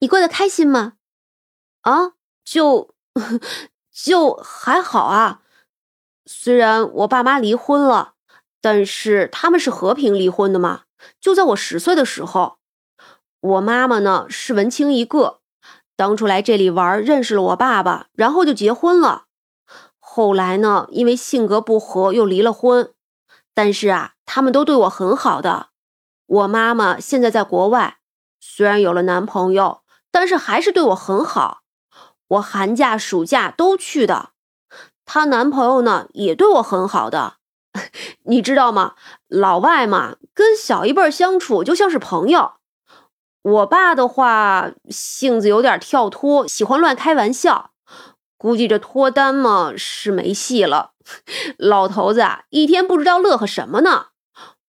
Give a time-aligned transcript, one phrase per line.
[0.00, 0.94] 你过得开心吗？
[1.82, 2.12] 啊，
[2.44, 2.94] 就
[3.92, 5.42] 就还好啊。
[6.26, 8.14] 虽然我爸妈离婚了，
[8.60, 10.82] 但是他们是和平离婚的嘛。
[11.20, 12.58] 就在我十岁的时候，
[13.40, 15.40] 我妈妈呢是文青一个，
[15.96, 19.26] 当初来这里玩，认识了我爸爸，然后就结婚了。
[19.98, 22.92] 后来呢，因为性格不合又离了婚。
[23.54, 25.70] 但是啊，他们都对我很好的。
[26.26, 27.98] 我妈妈现在在国外，
[28.38, 29.82] 虽然有了男朋友，
[30.18, 31.60] 但是还是对我很好。
[32.26, 34.30] 我寒假、暑假都去的。
[35.04, 37.34] 她男朋友呢，也对我很好的。
[38.26, 38.96] 你知道吗？
[39.28, 42.54] 老外嘛，跟小一辈相处就像是朋友。
[43.42, 47.70] 我爸的话，性子有点跳脱，喜欢乱开玩笑。
[48.36, 50.94] 估计这脱单嘛是没戏了。
[51.58, 54.06] 老头子啊，一天不知道乐呵什么呢。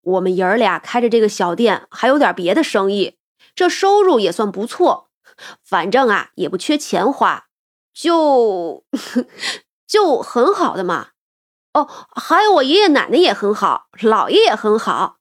[0.00, 3.18] 我们爷儿俩开着这个小店，还有点别的生意，
[3.54, 5.03] 这收入也算不错。
[5.62, 7.48] 反正啊，也不缺钱花，
[7.92, 8.84] 就
[9.86, 11.10] 就很好的嘛。
[11.72, 15.18] 哦，还有我爷爷奶奶也很好，姥爷也很好。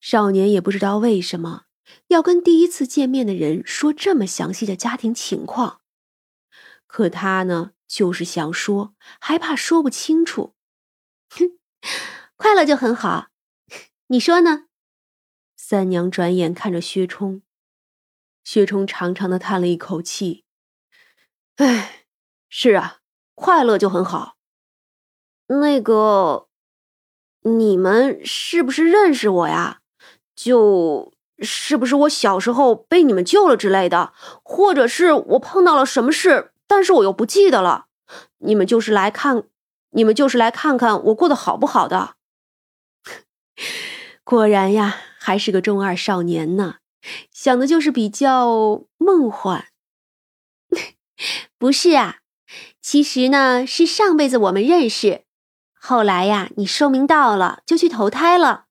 [0.00, 1.64] 少年也不知道为什么
[2.08, 5.82] 要跟第一次见面的人说这么详细的家庭情况，
[6.86, 10.54] 可他呢，就是想说，还怕说不清楚。
[11.28, 11.58] 哼，
[12.34, 13.28] 快乐就很好，
[14.08, 14.66] 你说呢？
[15.56, 17.42] 三娘转眼看着薛冲，
[18.52, 20.42] 薛冲长长的叹了一口气
[21.54, 22.06] ：“哎，
[22.48, 22.96] 是啊，
[23.36, 24.34] 快乐就很好。”
[25.46, 26.48] 那个，
[27.42, 29.82] 你们是不是认识我呀？
[30.34, 34.12] 就是不是我小时候被你们救了之类的，
[34.42, 37.86] 或者是我碰到了什么事，但是我又不记得了。
[38.38, 39.44] 你们就是来看，
[39.90, 42.16] 你们就是来看看我过得好不好的。
[44.24, 46.78] 果然呀，还是个中二少年呢，
[47.32, 49.68] 想的就是比较梦幻。
[51.58, 52.20] 不是啊，
[52.80, 55.24] 其实呢是上辈子我们认识。
[55.74, 58.66] 后来呀，你寿命到了，就去投胎了。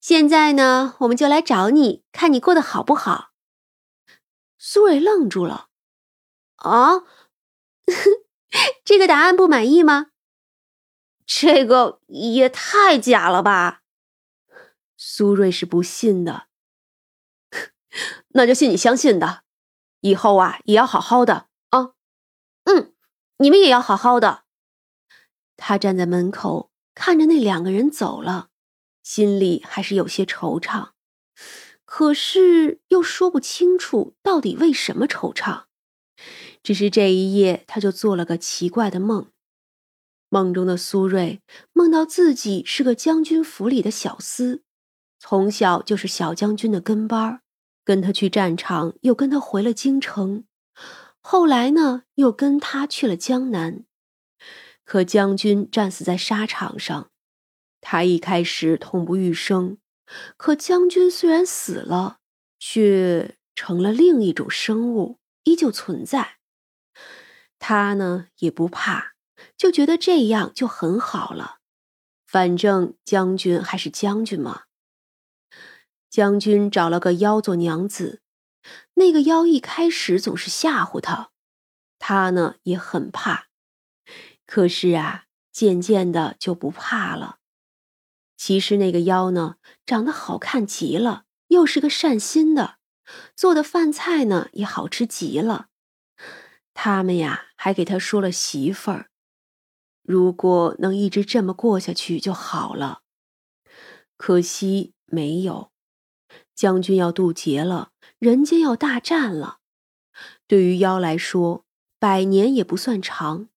[0.00, 3.30] 现在呢，我们就来找你，看你过得好不好。
[4.56, 5.68] 苏瑞愣住了，
[6.56, 7.04] 啊，
[8.84, 10.08] 这个答案不满意吗？
[11.26, 13.82] 这个也太假了吧！
[14.96, 16.48] 苏瑞是不信的，
[18.28, 19.42] 那就信你相信的。
[20.00, 21.92] 以后啊，也要好好的啊。
[22.64, 22.94] 嗯，
[23.38, 24.44] 你们也要好好的。
[25.56, 28.48] 他站在门口看着那两个人走了，
[29.02, 30.90] 心里还是有些惆怅，
[31.84, 35.64] 可是又说不清楚到底为什么惆怅。
[36.62, 39.30] 只是这一夜，他就做了个奇怪的梦，
[40.28, 41.42] 梦中的苏瑞
[41.72, 44.62] 梦到自己是个将军府里的小厮，
[45.18, 47.42] 从小就是小将军的跟班儿
[47.90, 50.44] 跟他去战场，又跟他回了京城，
[51.20, 53.84] 后来呢，又跟他去了江南。
[54.84, 57.10] 可将军战死在沙场上，
[57.80, 59.78] 他一开始痛不欲生。
[60.36, 62.18] 可将军虽然死了，
[62.60, 66.36] 却成了另一种生物，依旧存在。
[67.58, 69.14] 他呢也不怕，
[69.56, 71.56] 就觉得这样就很好了。
[72.24, 74.66] 反正将军还是将军嘛。
[76.10, 78.20] 将军找了个妖做娘子，
[78.94, 81.30] 那个妖一开始总是吓唬他，
[82.00, 83.46] 他呢也很怕。
[84.44, 87.38] 可是啊，渐渐的就不怕了。
[88.36, 89.56] 其实那个妖呢，
[89.86, 92.78] 长得好看极了，又是个善心的，
[93.36, 95.68] 做的饭菜呢也好吃极了。
[96.74, 99.10] 他们呀，还给他说了媳妇儿，
[100.02, 103.02] 如果能一直这么过下去就好了。
[104.16, 105.69] 可惜没有，
[106.60, 109.60] 将军要渡劫了，人间要大战了。
[110.46, 111.64] 对于妖来说，
[111.98, 113.48] 百年也不算长。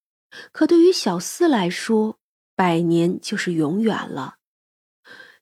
[0.52, 2.18] 可对于小厮来说，
[2.56, 4.36] 百年就是永远了。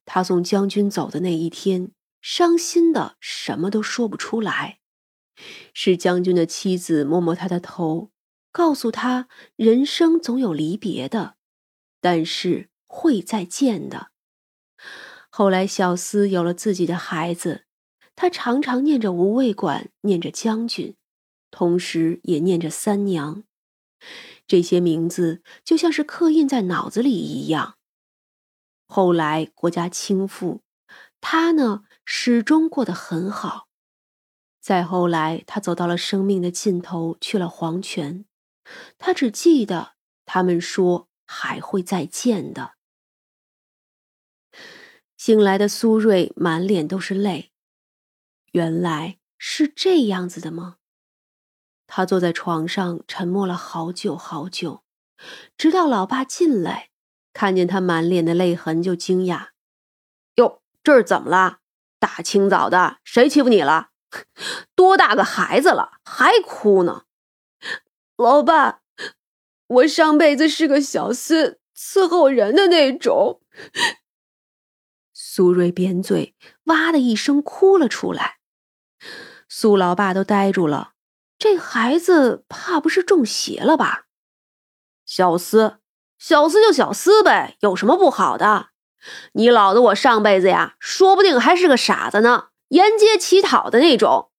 [0.04, 4.80] 他送将军走的那一天，伤心的什么都说不出来。
[5.72, 8.10] 是将军的妻子摸摸他的头，
[8.50, 11.36] 告诉他：人生总有离别的，
[12.00, 14.10] 但是会再见的。
[15.34, 17.64] 后来小厮有了自己的孩子，
[18.14, 20.94] 他常常念着无畏馆，念着将军，
[21.50, 23.42] 同时也念着三娘。
[24.46, 27.78] 这些名字就像是刻印在脑子里一样。
[28.86, 30.60] 后来国家倾覆，
[31.22, 33.68] 他呢始终过得很好。
[34.60, 38.26] 再后来，他走到了生命的尽头，去了黄泉。
[38.98, 39.94] 他只记得
[40.26, 42.74] 他们说还会再见的。
[45.24, 47.52] 醒来的苏瑞满脸都是泪，
[48.50, 50.78] 原来是这样子的吗？
[51.86, 54.82] 他坐在床上，沉默了好久好久，
[55.56, 56.88] 直到老爸进来，
[57.32, 59.50] 看见他满脸的泪痕，就惊讶
[60.34, 61.60] ：“哟，这是怎么了？
[62.00, 63.90] 大清早的，谁欺负你了？
[64.74, 67.04] 多大个孩子了，还哭呢？”
[68.18, 68.82] 老爸，
[69.68, 73.40] 我上辈子是个小厮，伺候人的那种。
[75.34, 76.34] 苏瑞扁嘴，
[76.64, 78.36] 哇的一声哭了出来。
[79.48, 80.92] 苏老爸都呆住了，
[81.38, 84.08] 这孩子怕不是中邪了吧？
[85.06, 85.78] 小厮，
[86.18, 88.72] 小厮就小厮呗，有什么不好的？
[89.32, 94.32] 你老的我上辈子呀，说不定还是个傻子呢，沿街乞讨的那种。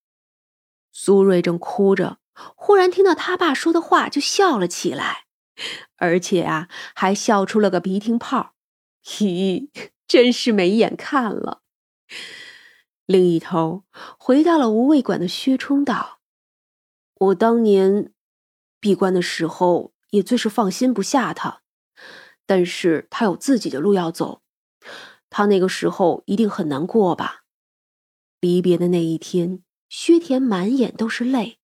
[0.91, 2.19] 苏瑞正哭着，
[2.55, 5.23] 忽然听到他爸说的话，就笑了起来，
[5.97, 8.53] 而且啊，还笑出了个鼻涕泡。
[9.03, 9.69] 咦！
[10.07, 11.61] 真是没眼看了。
[13.05, 13.83] 另一头
[14.17, 16.19] 回到了无畏馆的薛冲道
[17.15, 18.13] ：“我当年
[18.79, 21.61] 闭关的时候，也最是放心不下他。
[22.45, 24.41] 但是他有自己的路要走，
[25.29, 27.43] 他那个时候一定很难过吧？
[28.39, 31.59] 离别的那一天，薛田满眼都是泪。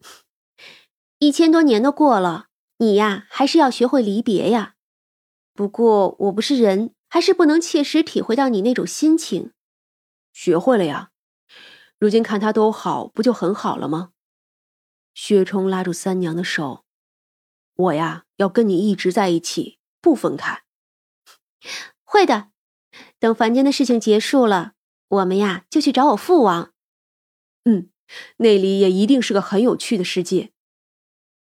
[1.18, 2.48] 一千多年都过了，
[2.78, 4.74] 你呀，还是要学会离别呀。
[5.54, 9.52] 不过我不是人。”还是不能切实体会到你那种心情，
[10.32, 11.10] 学会了呀。
[11.98, 14.12] 如今看他都好，不就很好了吗？
[15.14, 16.84] 薛冲拉住三娘的手，
[17.74, 20.64] 我呀要跟你一直在一起，不分开。
[22.04, 22.50] 会的，
[23.18, 24.74] 等凡间的事情结束了，
[25.08, 26.74] 我们呀就去找我父王。
[27.64, 27.90] 嗯，
[28.36, 30.52] 那里也一定是个很有趣的世界。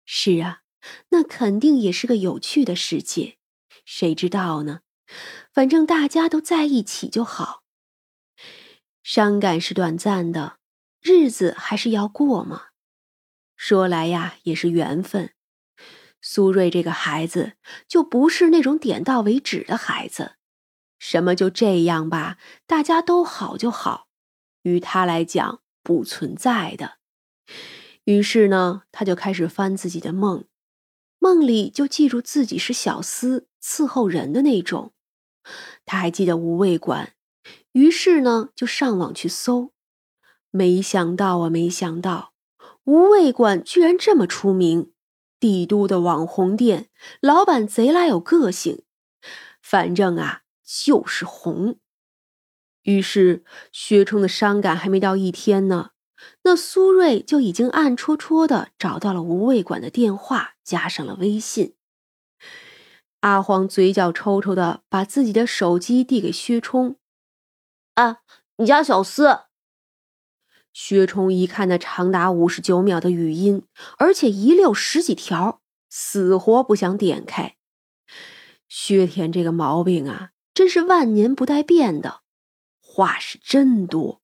[0.04, 0.62] 是啊，
[1.08, 3.38] 那肯定也是个有趣的世界，
[3.84, 4.80] 谁知道呢？
[5.52, 7.62] 反正大家都在一起就好。
[9.02, 10.58] 伤感是短暂的，
[11.00, 12.66] 日子还是要过嘛。
[13.54, 15.32] 说来呀，也是缘分。
[16.20, 17.52] 苏瑞这个孩子
[17.86, 20.32] 就不是那种点到为止的孩子，
[20.98, 22.36] 什么就这样吧，
[22.66, 24.08] 大家都好就好，
[24.62, 26.98] 于他来讲不存在的。
[28.04, 30.46] 于是呢，他就开始翻自己的梦，
[31.20, 34.92] 梦里就记住自己是小厮伺候人的那种。
[35.84, 37.14] 他还记得无味馆，
[37.72, 39.72] 于是呢就上网去搜，
[40.50, 42.32] 没想到啊，没想到
[42.84, 44.92] 无味馆居然这么出名，
[45.38, 46.88] 帝都的网红店，
[47.20, 48.82] 老板贼拉有个性，
[49.62, 51.78] 反正啊就是红。
[52.82, 55.90] 于是薛冲的伤感还没到一天呢，
[56.42, 61.75] 那苏瑞就已经暗戳戳的找到了无味馆的电话，加上了微信。
[63.26, 66.94] 阿黄嘴角抽抽的，把自己的手机递给薛冲
[67.94, 68.18] ：“啊，
[68.58, 69.46] 你家小厮。”
[70.72, 73.64] 薛冲一看那长达五十九秒的语音，
[73.98, 77.56] 而且一溜十几条，死活不想点开。
[78.68, 82.20] 薛田这个毛病啊，真是万年不带变的，
[82.80, 84.22] 话是真多。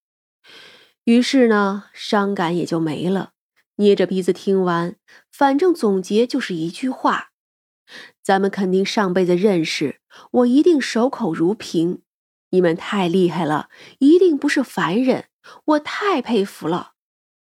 [1.02, 3.32] 于是呢，伤感也就没了，
[3.76, 4.94] 捏着鼻子听完，
[5.28, 7.31] 反正总结就是一句话。
[8.22, 12.02] 咱们肯定上辈子认识，我一定守口如瓶。
[12.50, 15.26] 你们太厉害了，一定不是凡人，
[15.64, 16.92] 我太佩服了。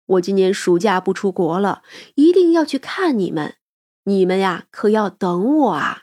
[0.04, 1.82] 我今年暑假不出国了，
[2.16, 3.56] 一定要去看你们。
[4.04, 6.02] 你们呀，可要等我啊！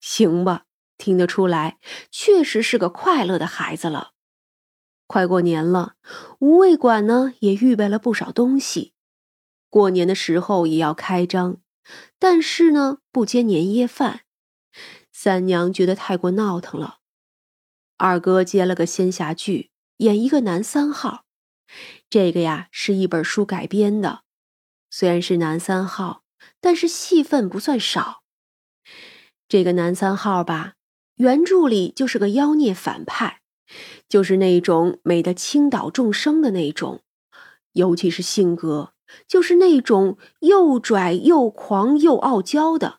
[0.00, 0.64] 行吧，
[0.98, 1.78] 听得出来，
[2.10, 4.10] 确实是个快乐的孩子了。
[5.06, 5.94] 快过年了，
[6.40, 8.92] 无味馆呢也预备了不少东西，
[9.70, 11.61] 过年的时候也要开张。
[12.18, 14.22] 但是呢，不接年夜饭，
[15.12, 16.98] 三娘觉得太过闹腾了。
[17.96, 21.24] 二哥接了个仙侠剧，演一个男三号。
[22.10, 24.22] 这个呀，是一本书改编的，
[24.90, 26.24] 虽然是男三号，
[26.60, 28.22] 但是戏份不算少。
[29.48, 30.74] 这个男三号吧，
[31.16, 33.40] 原著里就是个妖孽反派，
[34.08, 37.02] 就是那种美得倾倒众生的那种，
[37.72, 38.92] 尤其是性格。
[39.26, 42.98] 就是那种又拽又狂又傲娇的，